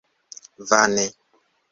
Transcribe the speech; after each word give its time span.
Vane. 0.69 1.05